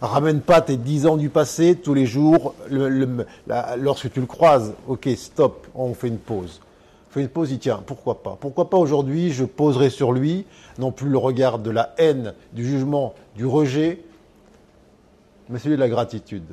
[0.00, 4.74] Ramène pas tes 10 ans du passé tous les jours lorsque tu le croises.
[4.86, 6.60] Ok, stop, on fait une pause.
[7.10, 8.36] Fais une pause, il tient, pourquoi pas?
[8.40, 10.46] Pourquoi pas aujourd'hui, je poserai sur lui
[10.78, 14.04] non plus le regard de la haine, du jugement, du rejet,
[15.48, 16.44] mais celui de la gratitude.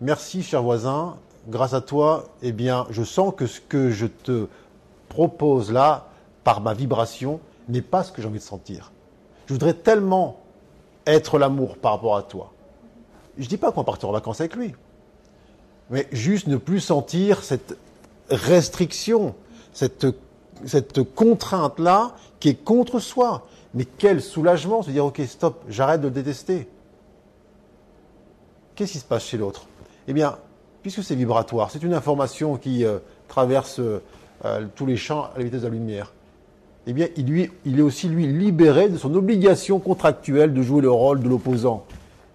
[0.00, 1.16] Merci, cher voisin,
[1.48, 4.48] grâce à toi, eh bien, je sens que ce que je te
[5.10, 6.06] propose là,
[6.42, 8.92] par ma vibration, n'est pas ce que j'ai envie de sentir.
[9.46, 10.38] Je voudrais tellement
[11.06, 12.52] être l'amour par rapport à toi.
[13.36, 14.74] Je ne dis pas qu'on partir en vacances avec lui,
[15.90, 17.76] mais juste ne plus sentir cette
[18.30, 19.34] restriction,
[19.72, 20.06] cette,
[20.64, 23.46] cette contrainte-là qui est contre soi.
[23.74, 26.68] Mais quel soulagement se dire, ok, stop, j'arrête de le détester.
[28.74, 29.66] Qu'est-ce qui se passe chez l'autre?
[30.08, 30.38] Eh bien,
[30.82, 34.02] puisque c'est vibratoire, c'est une information qui euh, traverse euh,
[34.74, 36.12] tous les champs à la vitesse de la lumière,
[36.86, 40.80] eh bien, il, lui, il est aussi, lui, libéré de son obligation contractuelle de jouer
[40.80, 41.84] le rôle de l'opposant.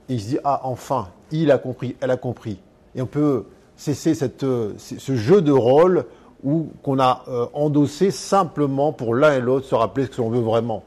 [0.07, 2.59] Et il se dit, ah, enfin, il a compris, elle a compris.
[2.95, 6.05] Et on peut cesser ce jeu de rôle
[6.43, 10.83] ou qu'on a endossé simplement pour l'un et l'autre se rappeler ce qu'on veut vraiment.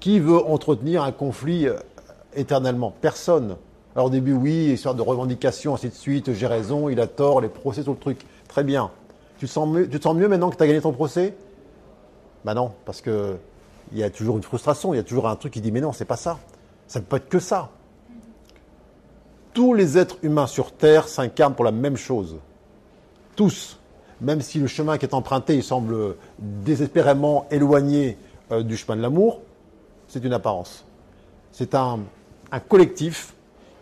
[0.00, 1.68] Qui veut entretenir un conflit
[2.34, 2.92] éternellement?
[3.00, 3.56] Personne.
[3.94, 7.40] Alors au début, oui, histoire de revendication, ainsi de suite, j'ai raison, il a tort,
[7.40, 8.26] les procès sur le truc.
[8.48, 8.90] Très bien.
[9.40, 11.34] Tu te sens mieux, tu sens mieux maintenant que tu as gagné ton procès?
[12.44, 13.38] Ben non, parce que
[13.90, 15.80] il y a toujours une frustration, il y a toujours un truc qui dit mais
[15.80, 16.38] non, c'est pas ça.
[16.86, 17.70] Ça ne peut être que ça.
[19.54, 22.36] Tous les êtres humains sur Terre s'incarnent pour la même chose.
[23.34, 23.78] Tous.
[24.20, 28.18] Même si le chemin qui est emprunté il semble désespérément éloigné
[28.52, 29.40] euh, du chemin de l'amour,
[30.06, 30.84] c'est une apparence.
[31.50, 32.00] C'est un,
[32.52, 33.32] un collectif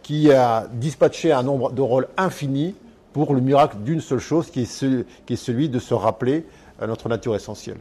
[0.04, 2.76] qui a dispatché un nombre de rôles infini
[3.24, 6.46] pour le miracle d'une seule chose, qui est, celui, de se rappeler
[6.80, 7.78] euh, notre nature essentielle.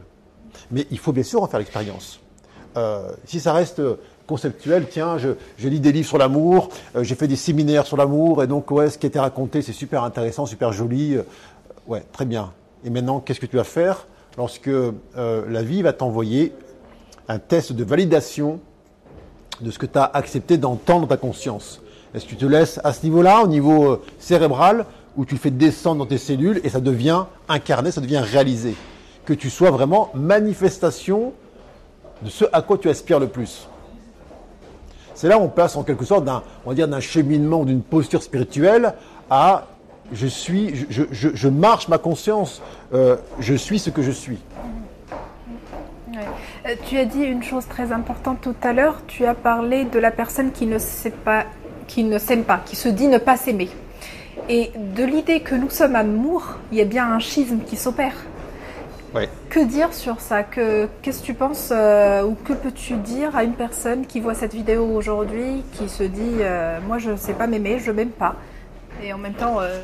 [0.70, 2.18] Mais il faut bien sûr en faire l'expérience.
[2.76, 3.80] Euh, si ça reste
[4.26, 8.42] conceptuel, tiens, je, lis des livres sur l'amour, euh, j'ai fait des séminaires sur l'amour,
[8.42, 11.16] et donc, ouais, ce qui été raconté, c'est super intéressant, super joli.
[11.86, 12.52] ouais, très bien.
[12.84, 14.70] Et maintenant, qu'est-ce que tu vas faire lorsque
[15.16, 16.52] la vie va t'envoyer
[17.28, 18.58] un test de validation
[19.60, 21.80] de ce que tu as accepté d'entendre ta conscience?
[22.14, 24.86] Est-ce que tu te laisses à ce niveau-là, au niveau euh, cérébral,
[25.18, 28.74] où tu fais descendre dans tes cellules et ça devient incarné, ça devient réalisé
[29.26, 31.34] Que tu sois vraiment manifestation
[32.22, 33.68] de ce à quoi tu aspires le plus.
[35.14, 38.22] C'est là où on passe en quelque sorte d'un, on va dire, cheminement, d'une posture
[38.22, 38.94] spirituelle
[39.28, 39.66] à
[40.12, 42.62] je suis, je, marche ma conscience,
[42.94, 44.38] euh, je suis ce que je suis.
[46.16, 49.98] Euh, tu as dit une chose très importante tout à l'heure, tu as parlé de
[49.98, 51.44] la personne qui ne sait pas
[51.88, 53.68] qui ne s'aime pas, qui se dit ne pas s'aimer.
[54.48, 58.14] Et de l'idée que nous sommes amour, il y a bien un schisme qui s'opère.
[59.48, 63.54] Que dire sur ça Qu'est-ce que tu penses euh, ou que peux-tu dire à une
[63.54, 67.46] personne qui voit cette vidéo aujourd'hui, qui se dit euh, moi je ne sais pas
[67.46, 68.34] m'aimer, je m'aime pas,
[69.02, 69.80] et en même temps euh,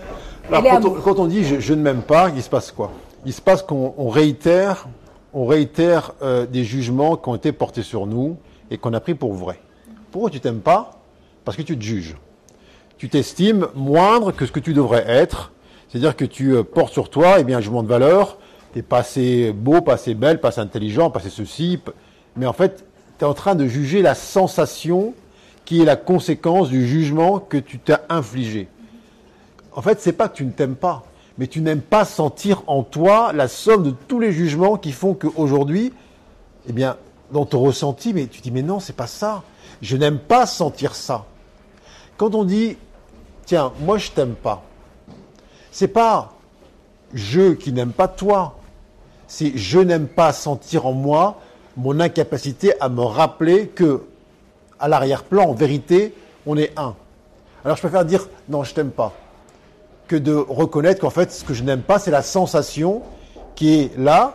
[0.50, 2.92] quand, on, dit je, ne m'aime pas, il se passe quoi?
[3.24, 4.88] Il se passe qu'on réitère,
[5.32, 6.12] on réitère
[6.50, 8.36] des jugements qui ont été portés sur nous
[8.70, 9.58] et qu'on a pris pour vrai.
[10.12, 10.90] Pourquoi tu t'aimes pas?
[11.44, 12.16] Parce que tu te juges.
[13.04, 15.52] Tu t'estimes moindre que ce que tu devrais être,
[15.90, 18.38] c'est-à-dire que tu euh, portes sur toi eh bien, un jugement de valeur,
[18.72, 21.78] tu n'es pas assez beau, pas assez belle, pas assez intelligent, pas assez ceci,
[22.34, 22.86] mais en fait,
[23.18, 25.12] tu es en train de juger la sensation
[25.66, 28.68] qui est la conséquence du jugement que tu t'as infligé.
[29.76, 31.04] En fait, c'est pas que tu ne t'aimes pas,
[31.36, 35.12] mais tu n'aimes pas sentir en toi la somme de tous les jugements qui font
[35.12, 35.92] qu'aujourd'hui,
[36.70, 36.96] eh bien,
[37.32, 39.42] dans ton ressenti, mais tu dis mais non, c'est pas ça.
[39.82, 41.26] Je n'aime pas sentir ça.
[42.16, 42.78] Quand on dit,
[43.44, 44.62] tiens, moi je t'aime pas,
[45.70, 46.34] c'est pas
[47.14, 48.56] je qui n'aime pas toi,
[49.26, 51.38] c'est je n'aime pas sentir en moi
[51.76, 54.02] mon incapacité à me rappeler que,
[54.78, 56.14] à l'arrière-plan, en vérité,
[56.46, 56.94] on est un.
[57.64, 59.12] Alors je préfère dire non, je t'aime pas,
[60.08, 63.02] que de reconnaître qu'en fait, ce que je n'aime pas, c'est la sensation
[63.54, 64.34] qui est là,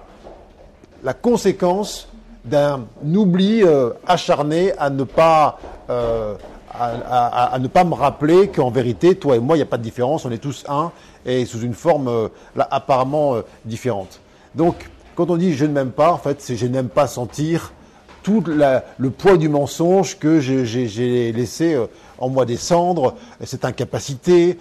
[1.04, 2.08] la conséquence
[2.46, 6.36] d'un oubli euh, acharné à ne pas euh,
[6.72, 9.84] à, ne pas me rappeler qu'en vérité, toi et moi, il n'y a pas de
[9.84, 10.92] différence, on est tous un,
[11.26, 12.28] et sous une forme euh,
[12.58, 14.22] apparemment euh, différente.
[14.56, 17.74] Donc, quand on dit je ne m'aime pas, en fait, c'est je n'aime pas sentir
[18.22, 24.58] tout le poids du mensonge que j'ai laissé euh, en moi descendre, cette incapacité,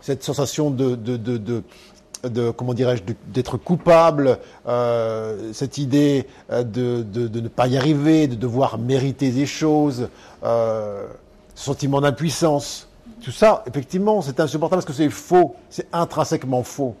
[0.00, 1.62] cette sensation de, de,
[2.56, 4.38] comment dirais-je d'être coupable,
[5.52, 10.08] cette idée de, de, ne pas y arriver, de devoir mériter des choses,
[11.54, 12.88] sentiment d'impuissance.
[13.22, 16.94] Tout ça, effectivement, c'est insupportable parce que c'est faux, c'est intrinsèquement faux.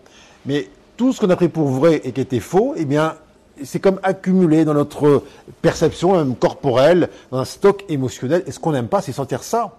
[0.46, 3.14] Mais tout ce qu'on a pris pour vrai et qui était faux, eh bien,
[3.62, 5.22] c'est comme accumulé dans notre
[5.62, 8.42] perception, même corporelle, dans un stock émotionnel.
[8.46, 9.76] Et ce qu'on n'aime pas, c'est sentir ça.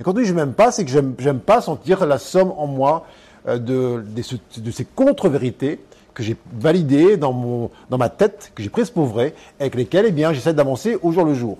[0.00, 2.66] Et quand on dit je m'aime pas, c'est que j'aime pas sentir la somme en
[2.66, 3.06] moi
[3.48, 5.80] euh, de, ces contre-vérités
[6.14, 10.06] que j'ai validées dans, mon, dans ma tête, que j'ai prises pour vrai, avec lesquelles,
[10.08, 11.58] eh bien, j'essaie d'avancer au jour le jour.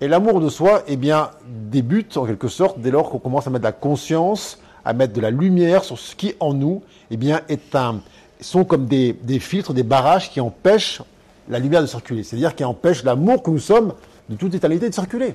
[0.00, 3.50] Et l'amour de soi, eh bien, débute en quelque sorte dès lors qu'on commence à
[3.50, 7.16] mettre de la conscience, à mettre de la lumière sur ce qui en nous, eh
[7.16, 8.00] bien, est un,
[8.40, 11.02] sont comme des, des filtres, des barrages qui empêchent
[11.48, 12.22] la lumière de circuler.
[12.22, 13.94] C'est-à-dire qui empêchent l'amour que nous sommes
[14.28, 15.34] de toute éternité de circuler.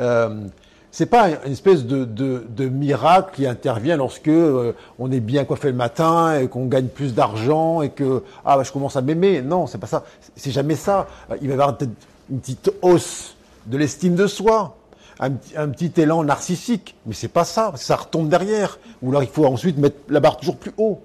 [0.00, 0.46] Euh,
[0.94, 5.66] c'est pas une espèce de, de, miracle qui intervient lorsque euh, on est bien coiffé
[5.66, 9.42] le matin et qu'on gagne plus d'argent et que ah bah, je commence à m'aimer.
[9.42, 10.04] Non, c'est pas ça.
[10.36, 11.08] C'est jamais ça.
[11.42, 11.90] Il va y avoir peut-être
[12.30, 13.34] une petite hausse
[13.66, 14.76] de l'estime de soi,
[15.18, 16.94] un, petit élan narcissique.
[17.06, 18.78] Mais c'est pas ça, ça retombe derrière.
[19.02, 21.02] Ou alors il faut ensuite mettre la barre toujours plus haut.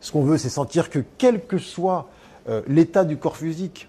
[0.00, 2.08] Ce qu'on veut, c'est sentir que quel que soit
[2.48, 3.88] euh, l'état du corps physique,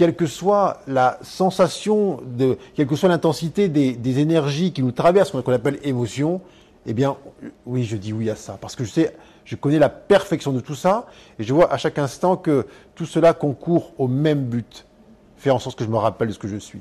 [0.00, 5.30] quelle que soit la sensation, de, quelle que soit l'intensité des, énergies qui nous traversent,
[5.30, 6.40] qu'on appelle émotion,
[6.86, 7.18] Eh bien,
[7.66, 10.60] oui, je dis oui à ça, parce que je sais, je connais la perfection de
[10.60, 11.04] tout ça,
[11.38, 14.86] et je vois à chaque instant que tout cela concourt au même but,
[15.36, 16.80] faire en sorte que je me rappelle de ce que je suis.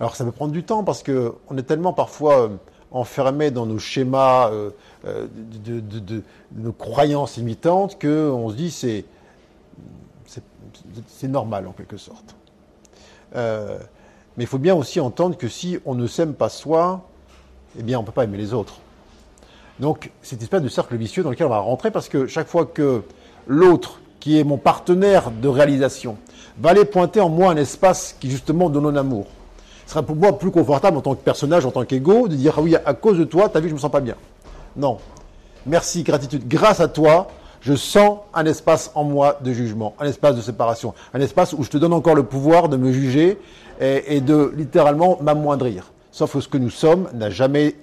[0.00, 2.48] Alors ça peut prendre du temps, parce que on est tellement parfois euh,
[2.90, 4.70] enfermé dans nos schémas, euh,
[5.06, 5.28] euh,
[5.64, 6.24] de,
[6.56, 9.04] nos croyances imitantes, qu'on se dit c'est
[11.08, 12.34] c'est normal en quelque sorte.
[13.34, 13.78] mais
[14.38, 17.08] il faut bien aussi entendre que si on ne s'aime pas soi,
[17.78, 18.78] eh bien on ne peut pas aimer les autres.
[19.80, 22.48] Donc, c'est une espèce de cercle vicieux dans lequel on va rentrer parce que chaque
[22.48, 23.02] fois que
[23.46, 26.16] l'autre, qui est mon partenaire de réalisation,
[26.58, 29.26] va aller pointer en moi un espace qui justement donne un amour,
[29.84, 32.54] ce sera pour moi plus confortable en tant que personnage, en tant qu'ego, de dire
[32.56, 34.14] ah oui, à cause de toi, t'as vu, je me sens pas bien.
[34.76, 34.98] Non.
[35.66, 36.46] Merci, gratitude.
[36.46, 37.28] Grâce à toi,
[37.64, 41.64] je sens un espace en moi de jugement, un espace de séparation, un espace où
[41.64, 43.38] je te donne encore le pouvoir de me juger
[43.80, 45.90] et, de littéralement m'amoindrir.
[46.12, 47.74] Sauf que ce que nous sommes n'a jamais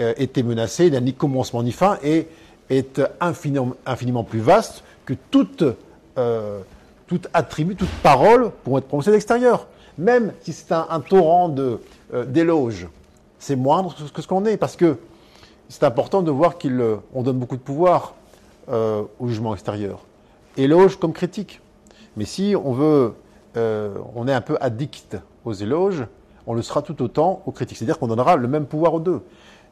[0.00, 2.28] euh, été menacé, n'a ni commencement ni fin, et
[2.68, 5.64] est infiniment, plus vaste que toute,
[6.18, 6.60] euh,
[7.06, 9.66] tout attribut, toute parole pour être prononcée de l'extérieur.
[9.96, 12.88] Même si c'est un, torrent euh, d'éloges,
[13.38, 14.98] c'est moindre que ce qu'on est, parce que
[15.70, 18.14] c'est important de voir qu'on donne beaucoup de pouvoir
[18.68, 20.00] au jugement extérieur.
[20.56, 21.60] Éloge comme critique.
[22.16, 23.14] Mais si on veut,
[23.54, 26.04] on est un peu addict aux éloges,
[26.46, 27.78] on le sera tout autant aux critiques.
[27.78, 29.20] C'est-à-dire qu'on donnera le même pouvoir aux deux.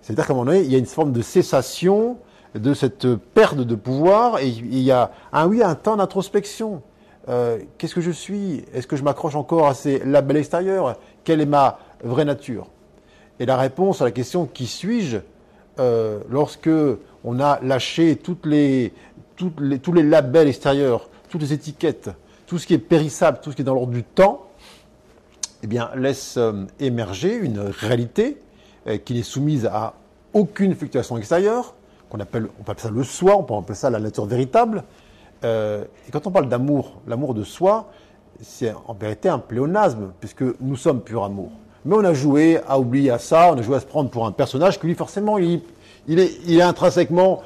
[0.03, 2.19] C'est-à-dire qu'à un moment donné, il y a une forme de cessation
[2.55, 6.83] de cette perte de pouvoir et il y a un oui, un temps d'introspection.
[7.29, 8.65] Euh, qu'est-ce que je suis?
[8.75, 10.97] Est-ce que je m'accroche encore à ces labels extérieurs?
[11.25, 12.69] Quelle est ma vraie nature?
[13.41, 15.19] Et la réponse à la question qui suis-je?
[15.81, 16.71] Euh, lorsque
[17.25, 18.93] on a lâché tous les
[20.03, 22.11] labels extérieurs, toutes les étiquettes,
[22.47, 24.47] tout ce qui est périssable, tout ce qui est dans l'ordre du temps,
[25.63, 28.39] eh bien, laisse euh, émerger une réalité
[28.87, 29.95] euh, qui n'est soumise à
[30.35, 31.75] aucune fluctuation extérieure,
[32.11, 34.85] qu'on appelle, on ça le soi, on peut appeler ça la nature véritable.
[35.43, 37.89] Euh, et quand on parle d'amour, l'amour de soi,
[38.43, 41.51] c'est en vérité un pléonasme, puisque nous sommes pur amour.
[41.87, 44.33] Mais on a joué à oublier ça, on a joué à se prendre pour un
[44.33, 45.63] personnage qui lui, forcément, il,
[46.09, 47.43] il est, intrinsèquement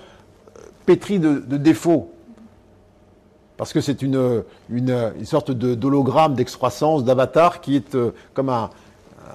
[0.57, 2.13] euh, pétri de, défauts.
[3.57, 7.97] Parce que c'est une, une, sorte d'hologramme d'excroissance, d'avatar, qui est
[8.33, 8.71] comme un,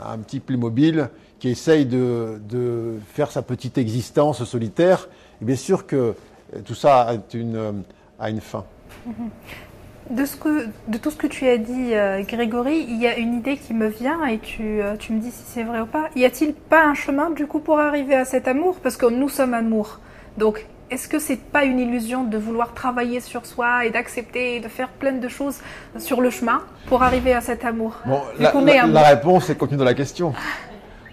[0.06, 1.10] un petit Playmobil
[1.40, 5.10] qui essaye de, faire sa petite existence solitaire,
[5.42, 6.16] et bien sûr que
[6.64, 7.84] tout ça a une,
[8.18, 8.64] a une fin.
[10.14, 13.18] De, ce que, de tout ce que tu as dit, euh, Grégory, il y a
[13.18, 15.88] une idée qui me vient et tu, euh, tu me dis si c'est vrai ou
[15.88, 16.10] pas.
[16.16, 18.76] Y a-t-il pas un chemin du coup pour arriver à cet amour?
[18.84, 20.00] Parce que nous sommes amour.
[20.38, 24.60] Donc est-ce que c'est pas une illusion de vouloir travailler sur soi et d'accepter et
[24.60, 25.58] de faire plein de choses
[25.98, 27.96] sur le chemin pour arriver à cet amour?
[28.06, 30.34] Bon, la, la, réponse est contenue dans la question.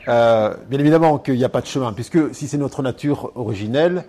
[0.08, 4.04] Euh, bien évidemment qu'il n'y a pas de chemin, puisque si c'est notre nature originelle,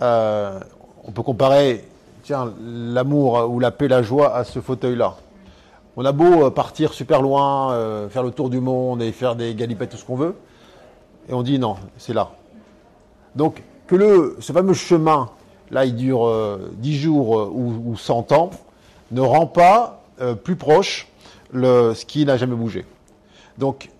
[0.00, 1.84] on peut comparer,
[2.26, 5.14] tiens, l'amour ou la paix, la joie à ce fauteuil-là.
[5.96, 9.54] On a beau euh, partir super loin, faire le tour du monde et faire des
[9.54, 10.34] galipettes, tout ce qu'on veut,
[11.28, 12.32] et on dit non, c'est là.
[13.36, 15.30] Donc, que le, ce fameux chemin,
[15.70, 18.50] là, il dure 10 jours ou, ou, 100 ans,
[19.12, 20.02] ne rend pas
[20.42, 21.06] plus proche
[21.52, 22.84] ce qui n'a jamais bougé.
[23.58, 23.90] Donc,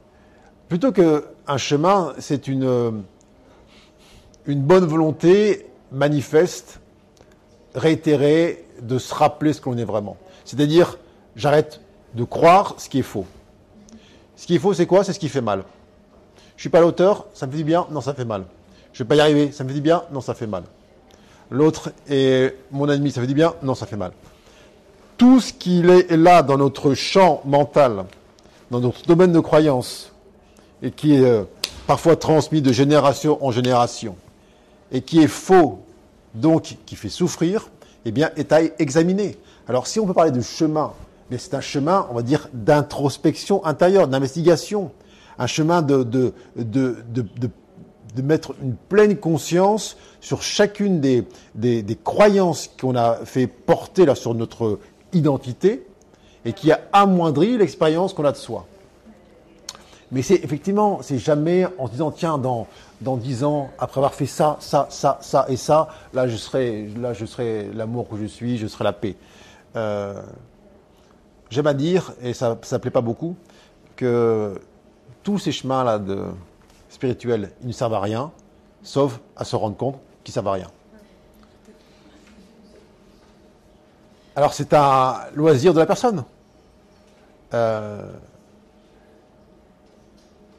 [0.69, 3.05] plutôt que un chemin, c'est une,
[4.47, 6.81] une bonne volonté manifeste,
[7.77, 10.17] réitérée, de se rappeler ce qu'on est vraiment.
[10.45, 10.99] C'est-à-dire,
[11.37, 11.81] j'arrête
[12.15, 13.27] de croire ce qui est faux.
[14.37, 15.05] Ce qui est faux, c'est quoi?
[15.05, 15.63] C'est ce qui fait mal.
[16.57, 18.45] Je suis pas l'auteur, ça me fait du bien, non, ça fait mal.
[18.93, 20.65] Je vais pas y arriver, ça me fait du bien, non, ça fait mal.
[21.51, 24.13] L'autre est mon ennemi, ça fait du bien, non, ça fait mal.
[25.17, 28.05] Tout ce qui est là dans notre champ mental,
[28.71, 30.13] dans notre domaine de croyance,
[30.83, 31.45] et qui est euh,
[31.87, 34.17] parfois transmis de génération en génération
[34.93, 35.83] et qui est faux,
[36.37, 37.69] donc qui fait souffrir,
[38.05, 39.37] eh bien, est à examiner.
[39.69, 40.93] Alors, si on peut parler de chemin,
[41.31, 44.93] mais c'est un chemin, on va dire, d'introspection intérieure, d'investigation,
[45.39, 51.97] un chemin de, de, de, de, mettre une pleine conscience sur chacune des, des, des
[51.97, 54.79] croyances qu'on a fait porter là sur notre
[55.13, 55.87] identité
[56.47, 58.67] et qui a amoindri l'expérience qu'on a de soi.
[60.13, 62.67] Mais c'est effectivement, c'est jamais en se disant tiens dans
[63.01, 66.89] dans dix ans après avoir fait ça, ça, ça, ça et ça, là je serai
[66.97, 69.17] là je serai l'amour que je suis, je serai la paix.
[69.77, 70.23] Euh,
[71.49, 73.37] J'aime à dire et ça ça plaît pas beaucoup
[73.95, 74.61] que
[75.23, 76.25] tous ces chemins là de
[76.89, 78.33] spirituels ils ne servent à rien,
[78.83, 80.71] sauf à se rendre compte qu'ils servent à rien.
[84.35, 86.25] Alors c'est un loisir de la personne.
[87.55, 88.11] Euh,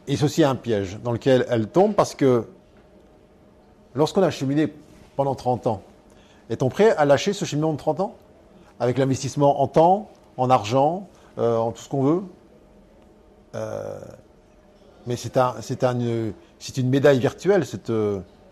[0.08, 2.48] et c'est aussi un piège dans lequel elle tombe parce que
[3.93, 4.72] lorsqu'on a cheminé
[5.15, 5.82] pendant 30 ans,
[6.50, 8.15] est-on prêt à lâcher ce cheminement de 30 ans?
[8.80, 12.24] Avec l'investissement en temps, en argent, euh, en tout ce qu'on veut?
[13.56, 14.00] Euh,
[15.08, 15.98] Mais c'est un, c'est un,
[16.60, 17.91] c'est une médaille virtuelle, cette,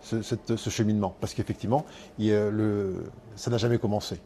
[0.02, 1.14] ce, cheminement.
[1.20, 1.84] Parce qu'effectivement,
[2.18, 4.20] ça n'a jamais commencé.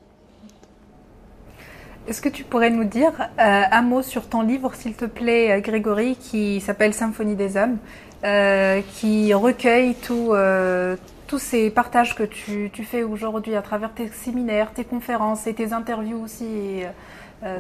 [2.09, 5.53] Est-ce que tu pourrais nous dire euh, un mot sur ton livre, s'il te plaît,
[5.53, 7.79] euh, Grégory, qui s'appelle Symphonie des âmes,
[8.25, 13.93] euh, qui recueille tout, euh, tous ces partages que tu, tu fais aujourd'hui à travers
[13.93, 16.83] tes séminaires, tes conférences et tes interviews aussi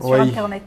[0.00, 0.20] sur Oui.
[0.20, 0.62] Internet?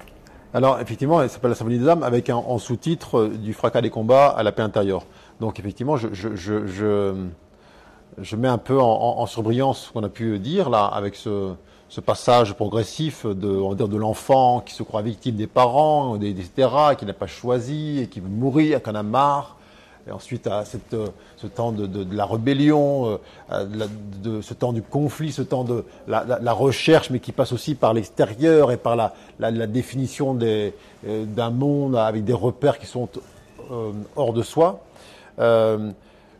[0.54, 3.90] Alors, effectivement, elle s'appelle la Symphonie des âmes avec un, en sous-titre du fracas des
[3.90, 5.04] combats à la paix intérieure.
[5.40, 7.14] Donc, effectivement, je, je, je, je,
[8.22, 11.16] je mets un peu en, en, en surbrillance ce qu'on a pu dire là avec
[11.16, 11.54] ce,
[11.94, 16.68] ce passage progressif de, on dire, de l'enfant qui se croit victime des parents, etc.,
[16.98, 19.58] qui n'a pas choisi et qui veut mourir, qui en a marre.
[20.08, 23.20] Et ensuite, à cette, euh, ce temps de, de- de la rébellion,
[23.52, 23.86] euh, de, la-
[24.24, 27.52] de ce temps du conflit, ce temps de la, la- la recherche, mais qui passe
[27.54, 29.14] aussi par l'extérieur et par la,
[29.68, 30.72] définition euh,
[31.26, 33.08] d'un monde avec des repères qui sont
[33.72, 34.80] euh, hors de soi.
[35.38, 35.92] Euh,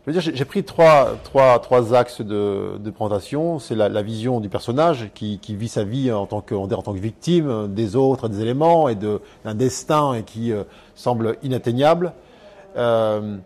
[0.06, 3.58] je veux dire, j'ai pris trois, trois, trois axes de, de présentation.
[3.58, 6.98] C'est la, vision du personnage qui, qui vit sa vie en tant que, tant que
[6.98, 10.64] victime des autres, des éléments et de- d'un destin et qui euh,
[10.94, 12.12] semble inatteignable.
[12.76, 13.38] Euh,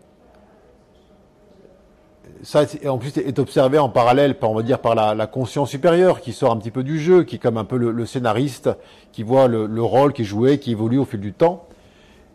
[2.43, 5.69] ça, en plus, est observé en parallèle, par, on va dire, par la, la conscience
[5.69, 8.05] supérieure qui sort un petit peu du jeu, qui est comme un peu le, le
[8.05, 8.69] scénariste,
[9.13, 11.68] qui voit le, le rôle qui est joué, qui évolue au fil du temps.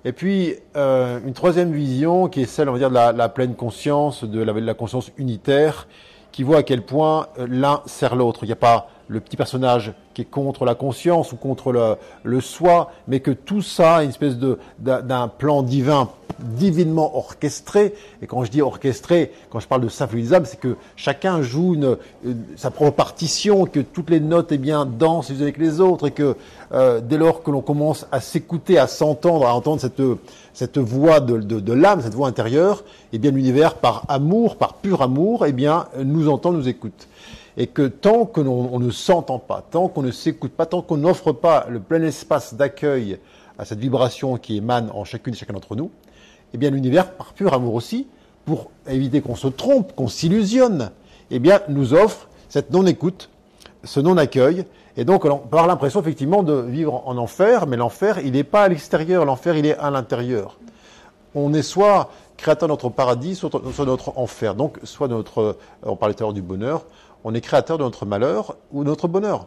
[0.06, 3.54] Et puis, euh, une troisième vision qui est celle, on va dire, de la, pleine
[3.54, 5.88] conscience, de la, de la conscience unitaire,
[6.30, 8.40] qui voit à quel point euh, l'un sert l'autre.
[8.42, 11.96] Il n'y a pas le petit personnage qui est contre la conscience ou contre le,
[12.22, 17.94] le soi, mais que tout ça est une espèce de d'un plan divin, divinement orchestré.
[18.22, 21.96] Et quand je dis orchestré, quand je parle de âmes, c'est que chacun joue une-
[22.56, 26.08] sa propre partition, que toutes les notes eh bien dansent les unes avec les autres,
[26.08, 26.36] et que
[26.72, 30.00] euh, dès lors que l'on commence à s'écouter, à s'entendre, à entendre cette
[30.52, 34.74] cette voix de, de, de l'âme, cette voix intérieure, eh bien l'univers, par amour, par
[34.74, 37.08] pur amour, eh bien nous entend, nous écoute.
[37.56, 40.82] Et que tant que l'on on ne s'entend pas, tant qu'on ne s'écoute pas, tant
[40.82, 43.18] qu'on n'offre pas le plein espace d'accueil
[43.58, 45.90] à cette vibration qui émane en chacune et chacun d'entre nous,
[46.52, 48.06] eh bien l'univers, par pur amour aussi,
[48.44, 50.90] pour éviter qu'on se trompe, qu'on s'illusionne,
[51.30, 53.30] eh bien nous offre cette non-écoute,
[53.84, 54.64] ce non-accueil,
[54.96, 58.64] et donc on peut l'impression effectivement de vivre en enfer, mais l'enfer, il n'est pas
[58.64, 60.58] à l'extérieur, l'enfer, il est à l'intérieur.
[61.34, 64.54] On est soit créateur de notre paradis, soit soit de notre enfer.
[64.54, 66.84] Donc, soit de notre, euh, on parlait tout à l'heure du bonheur,
[67.24, 69.46] on est créateur de notre malheur ou de notre bonheur.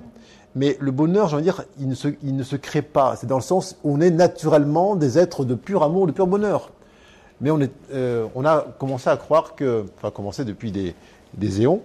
[0.55, 3.15] Mais le bonheur, j'ai envie de dire, il ne se, il ne se crée pas.
[3.15, 6.25] C'est dans le sens où on est naturellement des êtres de pur amour, de pur
[6.25, 6.71] bonheur.
[7.41, 10.95] Mais on, est, euh, on a commencé à croire que, enfin, commencé depuis des,
[11.35, 11.81] des éons,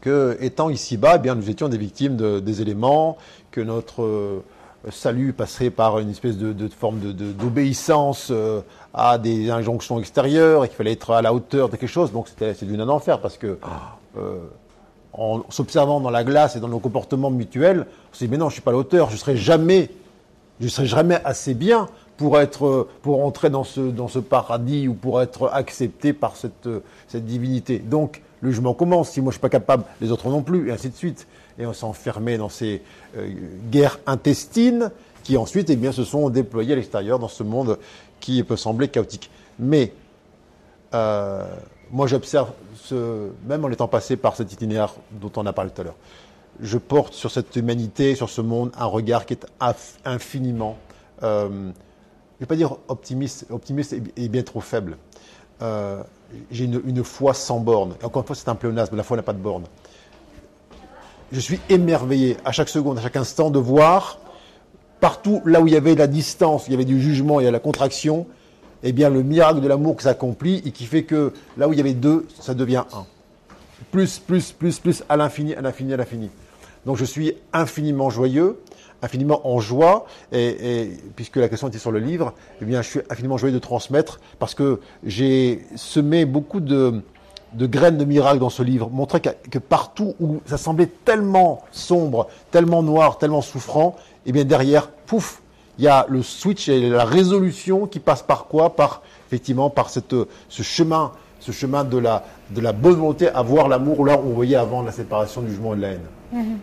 [0.00, 3.16] que étant ici-bas, eh bien, nous étions des victimes de- des éléments,
[3.50, 4.42] que notre euh,
[4.90, 8.60] salut passerait par une espèce de, forme de- de- d'obéissance euh,
[8.94, 12.12] à des injonctions extérieures et qu'il fallait être à la hauteur de quelque chose.
[12.12, 13.58] Donc c'était devenu un enfer parce que
[14.16, 14.38] euh,
[15.12, 18.48] en s'observant dans la glace et dans nos comportements mutuels, on s'est dit mais non,
[18.48, 19.90] je suis pas à la hauteur, je serai jamais,
[20.60, 24.88] je serai jamais assez bien pour être, euh, pour entrer dans ce dans ce paradis
[24.88, 27.78] ou pour être accepté par cette euh, cette divinité.
[27.78, 29.10] Donc le jugement commence.
[29.10, 31.26] Si moi je suis pas capable, les autres non plus, et ainsi de suite.
[31.58, 32.82] Et on s'est enfermé dans ces
[33.70, 34.90] guerres intestines
[35.26, 37.80] qui ensuite, eh bien, se sont déployées à l'extérieur dans ce monde
[38.20, 39.28] qui peut sembler chaotique.
[39.58, 39.92] Mais
[40.94, 41.44] euh,
[41.90, 45.80] moi, j'observe, ce, même en étant passé par cet itinéraire dont on a parlé tout
[45.80, 45.96] à l'heure,
[46.60, 50.76] je porte sur cette humanité, sur ce monde, un regard qui est inf- infiniment,
[51.22, 54.96] euh, je ne vais pas dire optimiste, optimiste est, bien trop faible.
[55.62, 56.02] Euh,
[56.50, 57.94] J'ai une, foi sans borne.
[58.02, 59.64] Encore une fois, c'est un pléonasme, la foi n'a pas de borne.
[61.32, 64.18] Je suis émerveillé à chaque seconde, à chaque instant de voir
[65.00, 67.46] partout là où il y avait la distance, il y avait du jugement, il y
[67.46, 68.26] a la contraction,
[68.82, 71.78] eh bien le miracle de l'amour qui s'accomplit et qui fait que là où il
[71.78, 73.06] y avait deux, ça devient un.
[73.90, 76.30] Plus, plus, plus, plus, à l'infini, à l'infini, à l'infini.
[76.86, 78.60] Donc je suis infiniment joyeux,
[79.02, 83.00] infiniment en joie, et, puisque la question était sur le livre, eh bien je suis
[83.10, 87.02] infiniment joyeux de transmettre parce que j'ai semé beaucoup de,
[87.54, 92.28] graines de miracles dans ce livre, montrer que, que partout où ça semblait tellement sombre,
[92.50, 95.42] tellement noir, tellement souffrant, et bien derrière, pouf,
[95.78, 99.90] il y a le switch et la résolution qui passe par quoi Par effectivement par
[99.90, 100.14] cette,
[100.48, 104.30] ce chemin, ce chemin de la, de la bonne volonté à voir l'amour là où
[104.30, 106.58] on voyait avant la séparation du jugement et de la haine.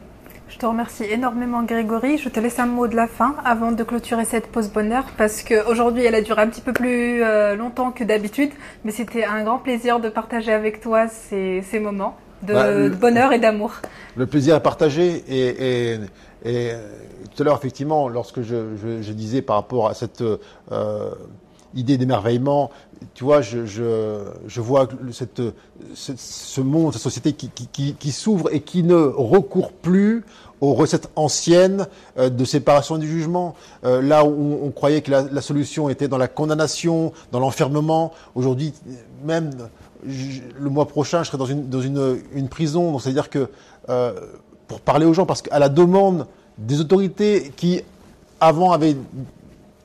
[0.50, 2.18] Je te remercie énormément Grégory.
[2.20, 5.42] Je te laisse un mot de la fin avant de clôturer cette pause bonheur parce
[5.42, 8.52] qu'aujourd'hui elle a duré un petit peu plus euh, longtemps que d'habitude,
[8.84, 12.90] mais c'était un grand plaisir de partager avec toi ces, ces moments de, Bah, le-
[12.90, 13.72] bonheur et d'amour.
[14.16, 16.00] Le plaisir est partagé et, et, et,
[16.72, 16.88] euh,
[17.36, 20.22] tout à l'heure, effectivement, lorsque je, disais par rapport à cette
[20.72, 21.12] euh,
[21.74, 22.70] idée d'émerveillement,
[23.14, 25.42] tu vois, je, vois cette,
[25.96, 30.24] ce, monde, cette société qui, s'ouvre et qui ne recourt plus
[30.62, 33.56] aux recettes anciennes euh, de séparation du jugement.
[33.84, 38.74] Euh, là où on, croyait que la, solution était dans la condamnation, dans l'enfermement, aujourd'hui,
[39.26, 39.52] même
[40.06, 42.92] le mois prochain, je serai dans une, dans une, une prison.
[42.92, 43.50] Donc, c'est-à-dire que
[44.68, 46.28] pour parler aux gens, parce qu'à la demande
[46.58, 47.82] des autorités qui,
[48.40, 48.96] avant, avaient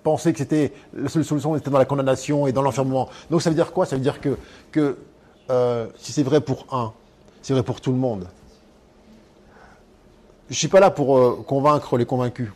[0.03, 3.09] pensé que c'était la seule solution était dans la condamnation et dans l'enfermement.
[3.31, 3.87] Donc, ça veut dire quoi?
[3.87, 4.97] Ça veut dire que,
[5.51, 6.93] euh, si c'est vrai pour un,
[7.43, 8.27] c'est vrai pour tout le monde.
[10.51, 12.49] Je suis pas là pour euh, convaincre les convaincus.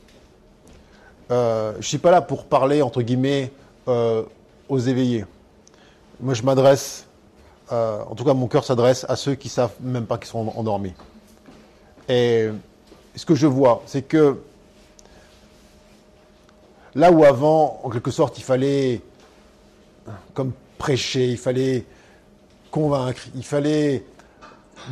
[1.31, 3.53] Euh, je suis pas là pour parler entre guillemets
[3.87, 4.23] euh,
[4.69, 5.27] aux éveillés.
[6.21, 7.07] Moi, je m'adresse,
[7.71, 10.93] en tout cas, mon cœur s'adresse à ceux qui savent même pas qu'ils sont endormis.
[13.15, 14.39] Ce que je vois, c'est que
[16.95, 19.01] là où avant, en quelque sorte, il fallait
[20.35, 21.85] comme prêcher, il fallait
[22.71, 24.05] convaincre, il fallait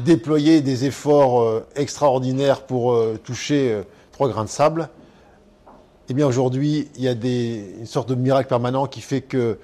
[0.05, 4.89] déployer des efforts euh, extraordinaires pour euh, toucher euh, trois grains de sable.
[6.09, 9.59] Eh bien aujourd'hui, il y a une sorte de miracle permanent qui fait que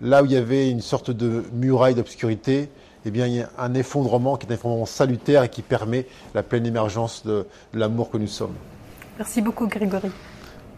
[0.00, 2.70] là où il y avait une sorte de muraille d'obscurité,
[3.04, 6.06] eh bien, il y a un effondrement qui est un effondrement salutaire et qui permet
[6.34, 8.54] la pleine émergence de, de l'amour que nous sommes.
[9.18, 10.10] Merci beaucoup, Grégory.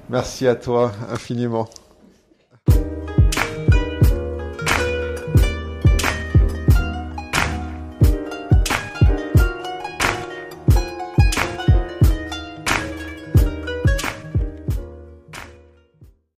[0.09, 1.69] Merci à toi infiniment.